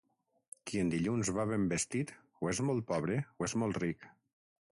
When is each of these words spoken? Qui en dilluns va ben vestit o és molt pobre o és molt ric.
Qui 0.69 0.79
en 0.83 0.87
dilluns 0.93 1.29
va 1.35 1.43
ben 1.51 1.67
vestit 1.75 2.15
o 2.45 2.49
és 2.53 2.63
molt 2.69 2.87
pobre 2.95 3.21
o 3.43 3.49
és 3.49 3.57
molt 3.65 3.79
ric. 3.85 4.09